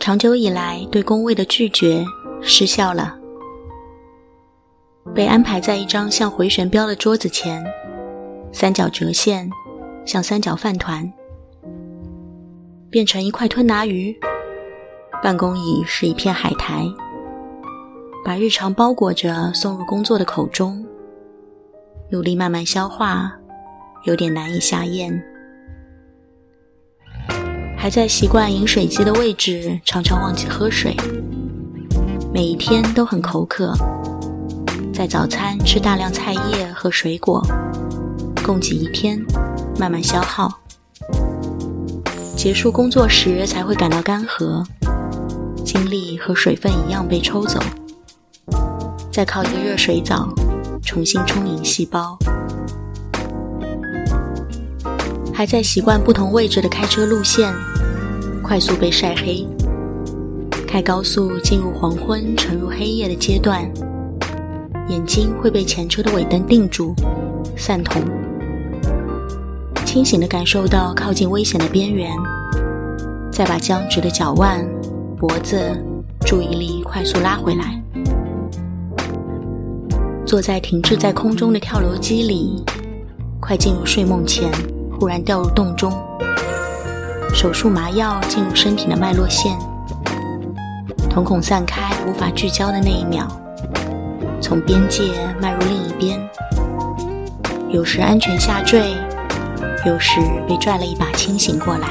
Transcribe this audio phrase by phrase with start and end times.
[0.00, 2.02] 长久以来对工位的拒绝
[2.40, 3.14] 失效了，
[5.14, 7.62] 被安排在一张像回旋镖的桌子前，
[8.50, 9.48] 三角折线
[10.06, 11.12] 像三角饭团，
[12.88, 14.18] 变成一块吞拿鱼。
[15.22, 16.86] 办公椅是一片海苔，
[18.24, 20.82] 把日常包裹着送入工作的口中，
[22.10, 23.30] 努力慢慢消化，
[24.04, 25.22] 有点难以下咽。
[27.80, 30.94] 还在习惯饮水机的位置，常常忘记喝水。
[32.30, 33.72] 每一天都很口渴，
[34.92, 37.42] 在早餐吃大量菜叶和水果，
[38.44, 39.18] 供给一天，
[39.78, 40.60] 慢慢消耗。
[42.36, 44.62] 结束工作时才会感到干涸，
[45.64, 47.58] 精力和水分一样被抽走。
[49.10, 50.28] 再靠一个热水澡，
[50.82, 52.18] 重新充盈细胞。
[55.40, 57.50] 还在习惯不同位置的开车路线，
[58.42, 59.48] 快速被晒黑。
[60.68, 63.62] 开高速进入黄昏、沉入黑夜的阶段，
[64.90, 66.94] 眼睛会被前车的尾灯定住，
[67.56, 68.02] 散瞳。
[69.86, 72.12] 清醒地感受到靠近危险的边缘，
[73.32, 74.62] 再把僵直的脚腕、
[75.16, 75.58] 脖子、
[76.26, 77.82] 注意力快速拉回来。
[80.26, 82.62] 坐在停滞在空中的跳楼机里，
[83.40, 84.52] 快进入睡梦前。
[85.00, 85.90] 忽然掉入洞中，
[87.32, 89.58] 手术麻药进入身体的脉络线，
[91.08, 93.26] 瞳孔散开，无法聚焦的那一秒，
[94.42, 95.04] 从边界
[95.40, 96.20] 迈入另一边。
[97.70, 98.94] 有时安全下坠，
[99.86, 101.88] 有时被拽了一把清醒过来。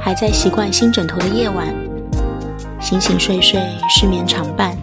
[0.00, 1.66] 还在习惯新枕头的夜晚，
[2.80, 3.60] 醒醒睡睡，
[3.90, 4.74] 失眠常伴。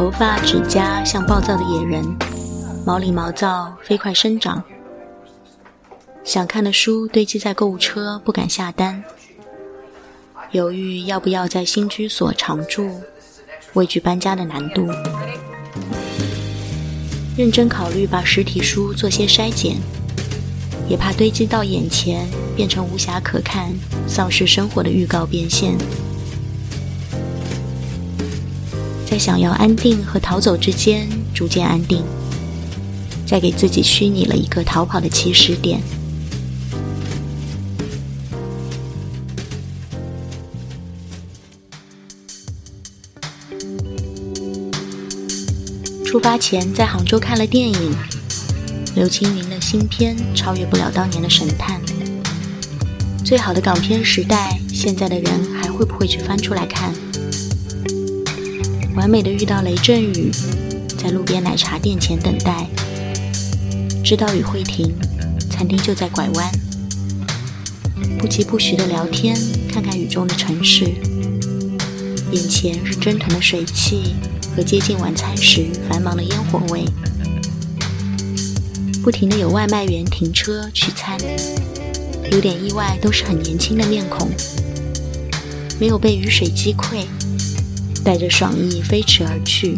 [0.00, 2.02] 头发、指甲像暴躁的野人，
[2.86, 4.64] 毛里毛躁，飞快生长。
[6.24, 9.04] 想看的书堆积在购物车，不敢下单。
[10.52, 12.98] 犹豫要不要在新居所常住，
[13.74, 14.88] 畏惧搬家的难度。
[17.36, 19.76] 认真考虑把实体书做些筛减，
[20.88, 23.70] 也怕堆积到眼前变成无暇可看、
[24.08, 25.76] 丧失生活的预告变现。
[29.20, 32.02] 想要安定和逃走之间逐渐安定，
[33.26, 35.82] 再给自己虚拟了一个逃跑的起始点。
[46.02, 47.94] 出发前在杭州看了电影，
[48.96, 51.78] 刘青云的新片超越不了当年的神探。
[53.22, 56.94] 最好的港片时代，现在的人还会不会去翻出来看？
[58.96, 60.30] 完美的遇到雷阵雨，
[60.98, 62.66] 在路边奶茶店前等待，
[64.04, 64.92] 知道雨会停，
[65.48, 66.50] 餐厅就在拐弯。
[68.18, 69.36] 不疾不徐的聊天，
[69.72, 70.84] 看看雨中的城市，
[72.32, 74.16] 眼前是蒸腾的水汽
[74.54, 76.84] 和接近晚餐时繁忙的烟火味。
[79.02, 81.18] 不停的有外卖员停车取餐，
[82.32, 84.28] 有点意外，都是很年轻的面孔，
[85.78, 87.04] 没有被雨水击溃。
[88.02, 89.76] 带着爽意飞驰而去，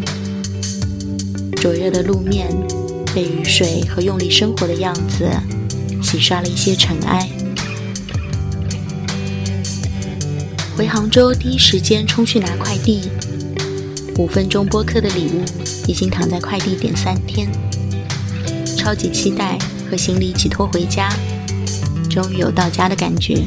[1.57, 2.49] 灼热的路面
[3.13, 5.29] 被雨水和用力生活的样子
[6.01, 7.29] 洗刷了一些尘埃。
[10.75, 13.01] 回杭州第一时间冲去拿快递，
[14.17, 15.43] 五分钟播客的礼物
[15.85, 17.47] 已经躺在快递点三天，
[18.75, 19.59] 超级期待
[19.91, 21.09] 和行李一起拖回家，
[22.09, 23.43] 终于有到家的感觉。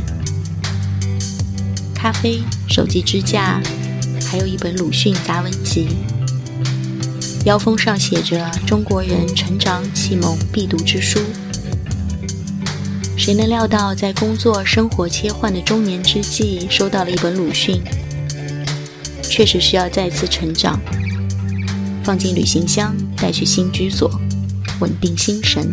[1.94, 3.60] 咖啡、手机支架。
[4.28, 5.88] 还有一本鲁迅杂文集，
[7.44, 11.20] 腰封上写着“中国人成长启蒙必读之书”。
[13.16, 17.80] 谁能料到，在工作生活切换的中年之际，收到了一本鲁迅？
[19.22, 20.80] 确实需要再次成长，
[22.02, 24.10] 放进旅行箱，带去新居所，
[24.80, 25.72] 稳定心神。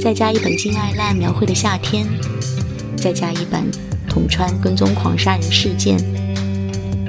[0.00, 2.06] 再加一本金爱烂描绘的夏天，
[2.96, 3.91] 再加一本。
[4.12, 5.96] 捅穿跟踪狂杀人事件，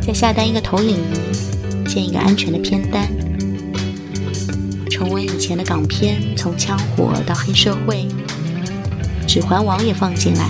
[0.02, 3.12] 再下单一个投影仪，建一个安全的片单，
[4.90, 8.08] 重温以前的港片，从枪火到黑社会，
[9.28, 10.50] 指环王也放进来，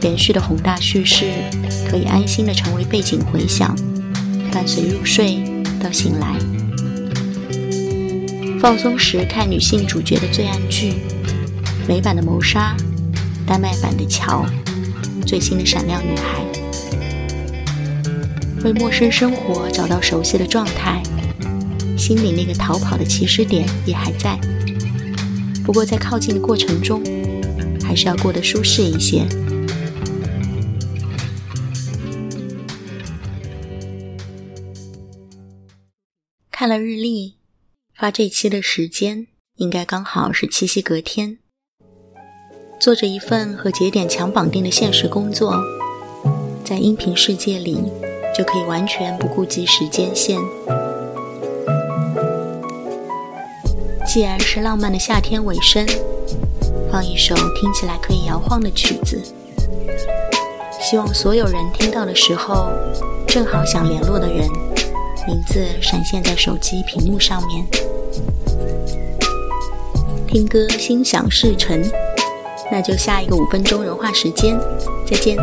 [0.00, 1.26] 连续的宏大叙事
[1.88, 3.76] 可以安心的成为背景回响，
[4.52, 5.38] 伴随入睡
[5.80, 6.34] 到醒来。
[8.60, 10.94] 放松时看女性主角的罪案剧，
[11.86, 12.76] 美版的谋杀，
[13.46, 14.44] 丹麦版的桥。
[15.28, 16.42] 最新的闪亮女孩，
[18.64, 21.02] 为陌生生活找到熟悉的状态，
[21.98, 24.40] 心里那个逃跑的起始点也还在。
[25.66, 27.02] 不过在靠近的过程中，
[27.84, 29.28] 还是要过得舒适一些。
[36.50, 37.34] 看了日历，
[37.94, 39.26] 发这期的时间
[39.56, 41.36] 应该刚好是七夕隔天。
[42.80, 45.52] 做着一份和节点强绑定的现实工作，
[46.64, 47.82] 在音频世界里
[48.36, 50.38] 就可以完全不顾及时间线。
[54.06, 55.84] 既然是浪漫的夏天尾声，
[56.90, 59.20] 放一首听起来可以摇晃的曲子，
[60.80, 62.70] 希望所有人听到的时候，
[63.26, 64.48] 正好想联络的人，
[65.26, 67.66] 名字闪现在手机屏幕上面。
[70.28, 71.82] 听歌心想事成。
[72.70, 74.58] 那就下一个五分钟融化时间，
[75.06, 75.36] 再见。